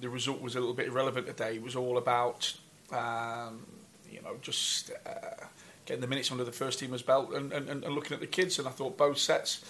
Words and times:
the 0.00 0.08
result 0.08 0.40
was 0.40 0.56
a 0.56 0.60
little 0.60 0.74
bit 0.74 0.88
irrelevant 0.88 1.26
today. 1.26 1.54
It 1.54 1.62
was 1.62 1.76
all 1.76 1.98
about, 1.98 2.52
um, 2.92 3.66
you 4.10 4.20
know, 4.22 4.36
just 4.40 4.90
uh, 5.06 5.44
getting 5.86 6.00
the 6.00 6.06
minutes 6.06 6.30
under 6.30 6.44
the 6.44 6.52
first 6.52 6.78
teamer's 6.78 7.02
belt 7.02 7.32
and, 7.32 7.52
and, 7.52 7.68
and 7.68 7.94
looking 7.94 8.14
at 8.14 8.20
the 8.20 8.26
kids. 8.26 8.58
And 8.58 8.66
I 8.66 8.70
thought 8.70 8.96
both 8.96 9.18
sets 9.18 9.64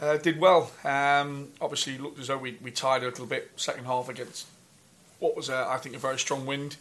uh, 0.00 0.16
did 0.16 0.40
well. 0.40 0.70
Um, 0.84 1.48
obviously, 1.60 1.98
looked 1.98 2.18
as 2.18 2.28
though 2.28 2.38
we, 2.38 2.58
we 2.62 2.70
tied 2.70 3.02
a 3.02 3.06
little 3.06 3.26
bit 3.26 3.50
second 3.56 3.84
half 3.84 4.08
against 4.08 4.46
what 5.18 5.36
was, 5.36 5.48
a, 5.48 5.66
I 5.68 5.78
think, 5.78 5.94
a 5.96 5.98
very 5.98 6.18
strong 6.18 6.46
wind. 6.46 6.76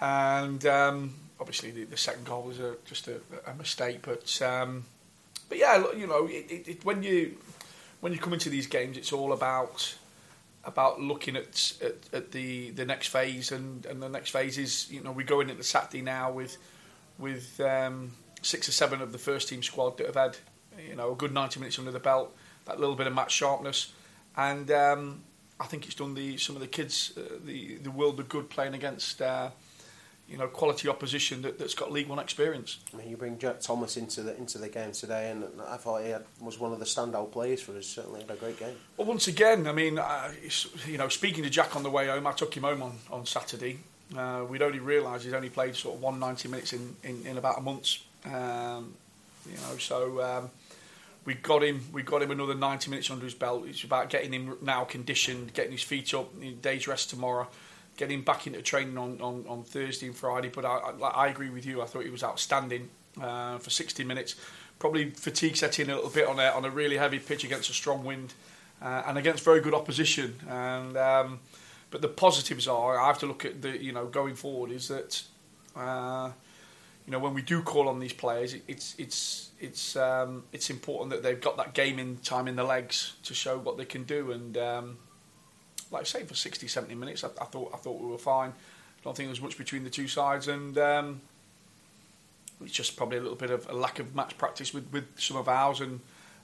And 0.00 0.64
um, 0.66 1.14
obviously, 1.40 1.70
the, 1.70 1.84
the, 1.84 1.96
second 1.96 2.26
goal 2.26 2.42
was 2.42 2.60
a, 2.60 2.76
just 2.84 3.08
a, 3.08 3.20
a 3.46 3.54
mistake. 3.54 4.00
But 4.02 4.40
um, 4.42 4.84
but 5.48 5.58
yeah, 5.58 5.84
you 5.96 6.06
know, 6.06 6.26
it, 6.26 6.46
it, 6.50 6.68
it, 6.68 6.84
when 6.84 7.02
you 7.02 7.36
when 8.00 8.12
you 8.12 8.18
come 8.18 8.32
into 8.32 8.50
these 8.50 8.66
games, 8.66 8.96
it's 8.96 9.12
all 9.12 9.32
about 9.32 9.94
about 10.66 11.00
looking 11.00 11.36
at, 11.36 11.72
at, 11.82 11.94
at, 12.12 12.32
the, 12.32 12.70
the 12.70 12.84
next 12.84 13.08
phase, 13.08 13.52
and, 13.52 13.84
and 13.86 14.02
the 14.02 14.08
next 14.08 14.30
phase 14.30 14.58
is 14.58 14.90
you 14.90 15.02
know 15.02 15.12
we're 15.12 15.26
going 15.26 15.50
into 15.50 15.62
Saturday 15.62 16.02
now 16.02 16.30
with 16.30 16.56
with 17.18 17.60
um, 17.60 18.12
six 18.42 18.68
or 18.68 18.72
seven 18.72 19.00
of 19.00 19.12
the 19.12 19.18
first 19.18 19.48
team 19.48 19.62
squad 19.62 19.98
that 19.98 20.06
have 20.06 20.16
had 20.16 20.36
you 20.88 20.96
know 20.96 21.12
a 21.12 21.14
good 21.14 21.32
ninety 21.32 21.60
minutes 21.60 21.78
under 21.78 21.92
the 21.92 22.00
belt, 22.00 22.34
that 22.64 22.80
little 22.80 22.96
bit 22.96 23.06
of 23.06 23.14
match 23.14 23.32
sharpness, 23.32 23.92
and 24.36 24.70
um, 24.70 25.22
I 25.60 25.66
think 25.66 25.86
it's 25.86 25.94
done 25.94 26.14
the 26.14 26.36
some 26.36 26.56
of 26.56 26.60
the 26.60 26.68
kids 26.68 27.12
uh, 27.16 27.22
the 27.44 27.76
the 27.76 27.90
world 27.90 28.18
of 28.20 28.28
good 28.28 28.50
playing 28.50 28.74
against. 28.74 29.20
Uh, 29.20 29.50
you 30.28 30.38
know, 30.38 30.46
quality 30.48 30.88
opposition 30.88 31.42
that, 31.42 31.58
that's 31.58 31.74
got 31.74 31.92
League 31.92 32.08
One 32.08 32.18
experience. 32.18 32.78
I 32.92 32.96
mean, 32.96 33.08
you 33.08 33.16
bring 33.16 33.38
Jack 33.38 33.60
Thomas 33.60 33.96
into 33.96 34.22
the 34.22 34.36
into 34.36 34.58
the 34.58 34.68
game 34.68 34.92
today, 34.92 35.30
and 35.30 35.44
I 35.68 35.76
thought 35.76 36.02
he 36.02 36.10
had, 36.10 36.24
was 36.40 36.58
one 36.58 36.72
of 36.72 36.78
the 36.78 36.84
standout 36.84 37.30
players 37.30 37.60
for 37.60 37.76
us. 37.76 37.86
Certainly 37.86 38.22
had 38.22 38.30
a 38.30 38.36
great 38.36 38.58
game. 38.58 38.74
Well, 38.96 39.06
once 39.06 39.28
again, 39.28 39.66
I 39.66 39.72
mean, 39.72 39.98
uh, 39.98 40.32
you 40.86 40.98
know, 40.98 41.08
speaking 41.08 41.44
to 41.44 41.50
Jack 41.50 41.76
on 41.76 41.82
the 41.82 41.90
way 41.90 42.08
home, 42.08 42.26
I 42.26 42.32
took 42.32 42.56
him 42.56 42.62
home 42.62 42.82
on 42.82 42.98
on 43.10 43.26
Saturday. 43.26 43.78
Uh, 44.16 44.44
we'd 44.48 44.62
only 44.62 44.78
realised 44.78 45.24
he's 45.24 45.34
only 45.34 45.50
played 45.50 45.74
sort 45.74 45.96
of 45.96 46.02
190 46.02 46.48
minutes 46.48 46.72
in, 46.72 46.94
in, 47.02 47.26
in 47.26 47.38
about 47.38 47.58
a 47.58 47.60
month. 47.62 47.98
Um, 48.26 48.94
you 49.46 49.56
know, 49.56 49.76
so 49.78 50.22
um, 50.22 50.50
we 51.24 51.34
got 51.34 51.62
him. 51.62 51.82
We 51.92 52.02
got 52.02 52.22
him 52.22 52.30
another 52.30 52.54
90 52.54 52.90
minutes 52.90 53.10
under 53.10 53.24
his 53.24 53.34
belt. 53.34 53.66
It's 53.66 53.84
about 53.84 54.08
getting 54.08 54.32
him 54.32 54.56
now 54.62 54.84
conditioned, 54.84 55.52
getting 55.52 55.72
his 55.72 55.82
feet 55.82 56.14
up. 56.14 56.30
Days 56.62 56.88
rest 56.88 57.10
tomorrow 57.10 57.48
getting 57.96 58.22
back 58.22 58.46
into 58.46 58.62
training 58.62 58.98
on, 58.98 59.20
on, 59.20 59.44
on 59.48 59.62
Thursday 59.62 60.06
and 60.06 60.16
Friday. 60.16 60.48
But 60.48 60.64
I, 60.64 60.78
I, 61.02 61.08
I 61.08 61.26
agree 61.28 61.50
with 61.50 61.64
you. 61.64 61.82
I 61.82 61.86
thought 61.86 62.04
he 62.04 62.10
was 62.10 62.24
outstanding 62.24 62.88
uh, 63.20 63.58
for 63.58 63.70
60 63.70 64.04
minutes. 64.04 64.34
Probably 64.78 65.10
fatigue 65.10 65.56
set 65.56 65.78
in 65.78 65.90
a 65.90 65.94
little 65.94 66.10
bit 66.10 66.26
on 66.26 66.38
a, 66.38 66.46
on 66.48 66.64
a 66.64 66.70
really 66.70 66.96
heavy 66.96 67.18
pitch 67.18 67.44
against 67.44 67.70
a 67.70 67.72
strong 67.72 68.04
wind 68.04 68.34
uh, 68.82 69.02
and 69.06 69.18
against 69.18 69.44
very 69.44 69.60
good 69.60 69.74
opposition. 69.74 70.34
And 70.48 70.96
um, 70.96 71.40
but 71.90 72.02
the 72.02 72.08
positives 72.08 72.66
are 72.66 72.98
I 72.98 73.06
have 73.06 73.18
to 73.20 73.26
look 73.26 73.44
at 73.44 73.62
the 73.62 73.82
you 73.82 73.92
know 73.92 74.06
going 74.06 74.34
forward 74.34 74.70
is 74.70 74.88
that 74.88 75.22
uh, 75.76 76.32
you 77.06 77.12
know 77.12 77.18
when 77.18 77.34
we 77.34 77.42
do 77.42 77.62
call 77.62 77.88
on 77.88 78.00
these 78.00 78.12
players, 78.12 78.54
it, 78.54 78.62
it's 78.68 78.94
it's 78.98 79.50
it's 79.60 79.96
um, 79.96 80.44
it's 80.52 80.70
important 80.70 81.10
that 81.10 81.22
they've 81.22 81.40
got 81.40 81.56
that 81.56 81.74
game 81.74 81.98
in 81.98 82.16
time 82.18 82.48
in 82.48 82.56
the 82.56 82.64
legs 82.64 83.14
to 83.24 83.34
show 83.34 83.58
what 83.58 83.76
they 83.76 83.84
can 83.84 84.04
do 84.04 84.32
and. 84.32 84.58
Um, 84.58 84.98
like 85.94 86.02
I 86.02 86.04
say, 86.04 86.24
for 86.24 86.34
60, 86.34 86.66
70 86.66 86.94
minutes, 86.94 87.24
I, 87.24 87.28
I, 87.40 87.44
thought 87.44 87.70
I 87.72 87.78
thought 87.78 88.00
we 88.00 88.08
were 88.08 88.18
fine. 88.18 88.50
I 88.50 89.02
don't 89.02 89.16
think 89.16 89.28
there 89.28 89.32
was 89.32 89.40
much 89.40 89.56
between 89.56 89.84
the 89.84 89.90
two 89.90 90.08
sides, 90.08 90.48
and 90.48 90.76
um, 90.76 91.20
it's 92.62 92.72
just 92.72 92.96
probably 92.96 93.18
a 93.18 93.20
little 93.20 93.36
bit 93.36 93.50
of 93.50 93.68
a 93.68 93.72
lack 93.72 93.98
of 93.98 94.14
match 94.14 94.36
practice 94.36 94.74
with, 94.74 94.92
with 94.92 95.04
some 95.18 95.36
of 95.36 95.48
ours, 95.48 95.80
and 95.80 96.00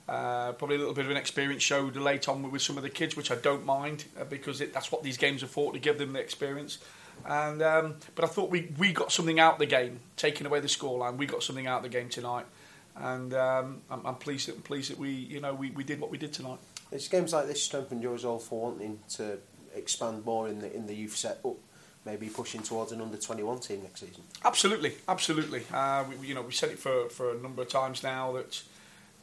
uh, 0.07 0.53
probably 0.53 0.77
a 0.77 0.79
little 0.79 0.93
bit 0.93 1.05
of 1.05 1.11
an 1.11 1.17
experience 1.17 1.61
showed 1.61 1.95
late 1.95 2.27
on 2.27 2.49
with, 2.49 2.61
some 2.61 2.77
of 2.77 2.83
the 2.83 2.89
kids, 2.89 3.15
which 3.15 3.29
I 3.29 3.35
don't 3.35 3.65
mind 3.65 4.05
uh, 4.19 4.23
because 4.23 4.61
it, 4.61 4.73
that's 4.73 4.91
what 4.91 5.03
these 5.03 5.17
games 5.17 5.43
are 5.43 5.47
for 5.47 5.73
to 5.73 5.79
give 5.79 5.97
them 5.97 6.13
the 6.13 6.19
experience. 6.19 6.79
And 7.25 7.61
um, 7.61 7.95
but 8.15 8.23
I 8.25 8.27
thought 8.27 8.49
we, 8.49 8.71
we 8.77 8.93
got 8.93 9.11
something 9.11 9.39
out 9.39 9.53
of 9.53 9.59
the 9.59 9.67
game, 9.67 9.99
taking 10.15 10.47
away 10.47 10.59
the 10.59 10.67
scoreline. 10.67 11.17
We 11.17 11.25
got 11.25 11.43
something 11.43 11.67
out 11.67 11.77
of 11.77 11.83
the 11.83 11.89
game 11.89 12.09
tonight, 12.09 12.45
and 12.95 13.33
um, 13.33 13.81
I'm, 13.91 14.05
I'm 14.05 14.15
pleased 14.15 14.47
that 14.47 14.63
pleased 14.63 14.91
that 14.91 14.97
we 14.97 15.11
you 15.11 15.39
know 15.39 15.53
we, 15.53 15.71
we 15.71 15.83
did 15.83 15.99
what 15.99 16.09
we 16.09 16.17
did 16.17 16.33
tonight. 16.33 16.59
It's 16.91 17.07
games 17.07 17.33
like 17.33 17.47
this 17.47 17.63
strengthen 17.63 18.01
your 18.01 18.13
resolve 18.13 18.43
for 18.43 18.69
wanting 18.69 18.99
to 19.15 19.37
expand 19.73 20.25
more 20.25 20.49
in 20.49 20.59
the 20.59 20.73
in 20.75 20.87
the 20.87 20.95
youth 20.95 21.15
set 21.15 21.39
up, 21.45 21.55
maybe 22.05 22.27
pushing 22.27 22.61
towards 22.61 22.91
an 22.91 23.01
under 23.01 23.17
twenty 23.17 23.43
one 23.43 23.59
team 23.59 23.81
next 23.83 24.01
season. 24.01 24.23
Absolutely, 24.43 24.95
absolutely. 25.07 25.63
Uh, 25.73 26.03
we, 26.09 26.27
you 26.27 26.33
know, 26.33 26.41
we 26.41 26.51
said 26.51 26.69
it 26.69 26.79
for, 26.79 27.09
for 27.09 27.31
a 27.31 27.37
number 27.37 27.61
of 27.61 27.69
times 27.69 28.03
now 28.03 28.33
that 28.33 28.61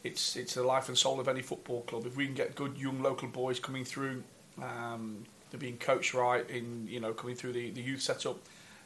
it's 0.02 0.36
it's 0.36 0.54
the 0.54 0.62
life 0.62 0.88
and 0.88 0.96
soul 0.96 1.20
of 1.20 1.28
any 1.28 1.42
football 1.42 1.82
club. 1.82 2.06
If 2.06 2.16
we 2.16 2.24
can 2.24 2.34
get 2.34 2.54
good 2.54 2.78
young 2.78 3.02
local 3.02 3.28
boys 3.28 3.60
coming 3.60 3.84
through, 3.84 4.22
um, 4.62 5.24
they're 5.50 5.60
being 5.60 5.76
coached 5.76 6.14
right 6.14 6.48
in 6.48 6.86
you 6.88 7.00
know 7.00 7.12
coming 7.12 7.36
through 7.36 7.52
the, 7.52 7.70
the 7.70 7.82
youth 7.82 8.00
setup, 8.00 8.38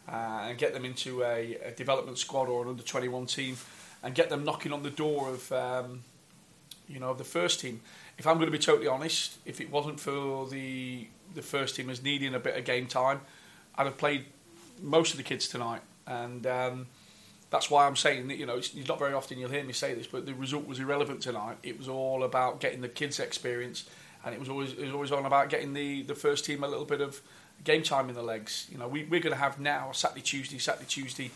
uh, 0.08 0.46
and 0.48 0.58
get 0.58 0.74
them 0.74 0.84
into 0.84 1.22
a, 1.22 1.56
a 1.64 1.70
development 1.70 2.18
squad 2.18 2.48
or 2.48 2.62
an 2.62 2.68
under 2.68 2.82
twenty 2.82 3.08
one 3.08 3.26
team, 3.26 3.56
and 4.02 4.14
get 4.14 4.28
them 4.28 4.42
knocking 4.42 4.72
on 4.72 4.82
the 4.82 4.90
door 4.90 5.28
of 5.28 5.52
um, 5.52 6.02
you 6.88 7.00
know 7.00 7.10
of 7.10 7.18
the 7.18 7.24
first 7.24 7.60
team 7.60 7.80
if 8.18 8.26
I'm 8.26 8.36
going 8.36 8.46
to 8.46 8.52
be 8.56 8.62
totally 8.62 8.88
honest, 8.88 9.38
if 9.44 9.60
it 9.60 9.70
wasn't 9.70 10.00
for 10.00 10.48
the 10.48 11.06
the 11.34 11.42
first 11.42 11.76
team 11.76 11.88
as 11.88 12.02
needing 12.02 12.34
a 12.34 12.38
bit 12.38 12.56
of 12.56 12.64
game 12.64 12.86
time, 12.86 13.20
I'd 13.76 13.86
have 13.86 13.96
played 13.96 14.26
most 14.80 15.12
of 15.12 15.16
the 15.16 15.22
kids 15.22 15.48
tonight, 15.48 15.80
and 16.06 16.46
um, 16.46 16.86
that's 17.50 17.70
why 17.70 17.86
I'm 17.86 17.96
saying 17.96 18.28
that 18.28 18.36
you 18.36 18.46
know 18.46 18.58
it's, 18.58 18.74
it's, 18.74 18.88
not 18.88 18.98
very 18.98 19.14
often 19.14 19.38
you'll 19.38 19.50
hear 19.50 19.64
me 19.64 19.72
say 19.72 19.94
this, 19.94 20.06
but 20.06 20.26
the 20.26 20.34
result 20.34 20.66
was 20.66 20.78
irrelevant 20.78 21.22
tonight. 21.22 21.56
It 21.62 21.78
was 21.78 21.88
all 21.88 22.22
about 22.22 22.60
getting 22.60 22.80
the 22.80 22.88
kids' 22.88 23.18
experience, 23.18 23.88
and 24.24 24.34
it 24.34 24.38
was 24.38 24.48
always 24.48 24.72
it 24.72 24.84
was 24.84 24.92
always 24.92 25.12
on 25.12 25.24
about 25.24 25.48
getting 25.48 25.72
the 25.72 26.02
the 26.02 26.14
first 26.14 26.44
team 26.44 26.62
a 26.62 26.68
little 26.68 26.84
bit 26.84 27.00
of 27.00 27.20
game 27.64 27.82
time 27.82 28.08
in 28.08 28.14
the 28.14 28.22
legs. 28.22 28.66
You 28.70 28.78
know, 28.78 28.88
we, 28.88 29.04
we're 29.04 29.20
going 29.20 29.34
to 29.34 29.40
have 29.40 29.58
now 29.58 29.90
a 29.90 29.94
Saturday 29.94 30.22
Tuesday 30.22 30.58
Saturday 30.58 30.86
Tuesday 30.86 31.30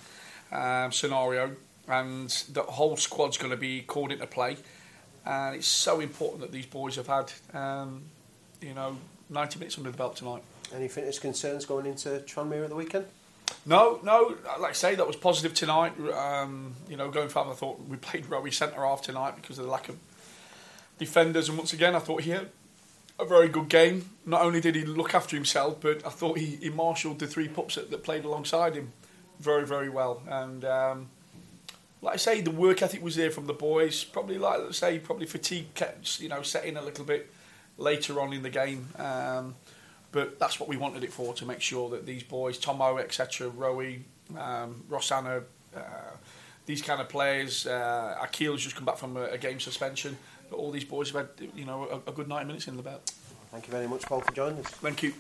um, 0.53 0.93
scenario, 0.93 1.57
and 1.89 2.29
the 2.53 2.63
whole 2.63 2.97
squad's 2.97 3.39
going 3.39 3.51
to 3.51 3.57
be 3.57 3.81
called 3.81 4.13
into 4.13 4.27
play 4.27 4.59
and 5.27 5.57
it's 5.57 5.67
so 5.67 6.01
important 6.01 6.43
that 6.43 6.53
these 6.53 6.67
boys 6.67 6.97
have 6.97 7.09
had, 7.09 7.33
um, 7.53 8.03
you 8.61 8.75
know, 8.75 8.97
90 9.29 9.59
minutes 9.59 9.77
under 9.77 9.91
the 9.91 9.97
belt 9.97 10.17
tonight. 10.17 10.43
Any 10.75 10.89
fitness 10.89 11.19
concerns 11.19 11.65
going 11.65 11.87
into 11.87 12.09
Tranmere 12.21 12.65
at 12.65 12.71
the 12.71 12.77
weekend? 12.77 13.07
No, 13.65 14.01
no. 14.03 14.37
Like 14.61 14.71
I 14.71 14.75
say, 14.75 14.95
that 14.95 15.07
was 15.07 15.17
positive 15.17 15.55
tonight. 15.55 15.93
Um, 16.13 16.75
you 16.89 16.97
know, 16.97 17.11
going 17.11 17.29
forward, 17.29 17.53
I 17.53 17.55
thought 17.55 17.81
we 17.89 17.97
played 17.97 18.25
Rowie 18.25 18.53
centre 18.53 18.85
half 18.85 19.03
tonight 19.03 19.37
because 19.37 19.59
of 19.59 19.65
the 19.65 19.71
lack 19.71 19.89
of 19.89 19.97
defenders, 20.99 21.49
and 21.49 21.59
once 21.59 21.73
again, 21.73 21.95
I 21.95 21.99
thought 21.99 22.23
he 22.23 22.31
had 22.31 22.49
a 23.19 23.25
very 23.25 23.49
good 23.49 23.69
game. 23.69 24.11
Not 24.25 24.43
only 24.43 24.61
did 24.61 24.75
he 24.75 24.85
look 24.85 25.15
after 25.15 25.37
himself, 25.37 25.81
but 25.81 26.05
I 26.07 26.11
thought 26.11 26.39
he, 26.39 26.57
he 26.57 26.71
marshalled 26.71 27.19
the 27.19 27.27
three 27.27 27.49
pups 27.49 27.77
that, 27.77 27.91
that 27.91 28.03
played 28.03 28.25
alongside 28.25 28.75
him 28.75 28.93
very, 29.41 29.67
very 29.67 29.89
well. 29.89 30.23
And 30.29 30.65
um, 30.65 31.09
like 32.07 32.15
I 32.15 32.19
say, 32.19 32.41
the 32.41 32.53
work 32.53 32.83
ethic 32.83 33.03
was 33.03 33.17
there 33.17 33.33
from 33.33 33.47
the 33.47 33.53
boys. 33.53 34.05
Probably, 34.05 34.39
like 34.39 34.61
I 34.61 34.71
say, 34.71 34.99
probably 35.01 35.27
fatigue 35.27 35.75
kept 35.75 36.21
you 36.21 36.29
know 36.29 36.41
setting 36.43 36.77
a 36.77 36.83
little 36.83 37.05
bit 37.05 37.33
later 37.79 38.21
on 38.21 38.33
in 38.33 38.43
the 38.43 38.51
game. 38.51 38.89
Um, 38.97 39.57
but 40.13 40.39
that's 40.39 40.61
what 40.61 40.69
we 40.69 40.77
wanted 40.77 41.03
it 41.03 41.13
for 41.13 41.35
to 41.35 41.45
make 41.45 41.61
sure 41.61 41.91
that 41.91 42.07
these 42.07 42.23
boys, 42.23 42.59
Tomo, 42.59 42.99
etc., 42.99 43.51
Rowie, 43.51 44.03
um, 44.39 44.85
Rossana, 44.89 45.43
uh, 45.77 45.81
these 46.65 46.81
kind 46.81 47.01
of 47.01 47.09
players, 47.09 47.67
uh, 47.67 48.17
Akil's 48.23 48.63
just 48.63 48.77
come 48.77 48.85
back 48.85 48.99
from 48.99 49.17
a, 49.17 49.25
a 49.25 49.39
game 49.39 49.59
suspension. 49.59 50.17
But 50.49 50.59
all 50.59 50.71
these 50.71 50.85
boys 50.85 51.11
have 51.11 51.27
had 51.27 51.49
you 51.57 51.65
know 51.65 52.03
a, 52.07 52.11
a 52.11 52.13
good 52.13 52.29
90 52.29 52.47
minutes 52.47 52.69
in 52.69 52.77
the 52.77 52.85
belt. 52.85 53.11
Thank 53.51 53.67
you 53.67 53.73
very 53.73 53.89
much, 53.89 54.03
Paul, 54.03 54.21
for 54.21 54.33
joining 54.33 54.61
us. 54.61 54.67
Thank 54.67 55.03
you. 55.03 55.13